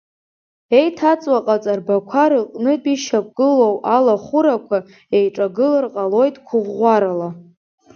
Иеиҭаҵуа 0.73 1.37
аҟаҵарбақәа 1.41 2.23
рыҟнытә 2.31 2.87
ишьақәгылоу 2.93 3.75
алахәырақәа 3.95 4.77
еиҿагылар 5.17 5.85
ҟалоит 5.93 6.35
қәыӷәӷәарала. 6.47 7.29